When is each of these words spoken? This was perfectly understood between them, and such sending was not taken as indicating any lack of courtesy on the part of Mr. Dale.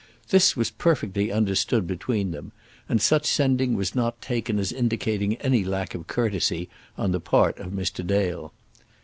This 0.29 0.57
was 0.57 0.71
perfectly 0.71 1.31
understood 1.31 1.85
between 1.85 2.31
them, 2.31 2.53
and 2.89 2.99
such 2.99 3.27
sending 3.27 3.75
was 3.75 3.93
not 3.93 4.19
taken 4.19 4.57
as 4.57 4.71
indicating 4.71 5.35
any 5.35 5.63
lack 5.63 5.93
of 5.93 6.07
courtesy 6.07 6.69
on 6.97 7.11
the 7.11 7.19
part 7.19 7.59
of 7.59 7.71
Mr. 7.71 8.07
Dale. 8.07 8.51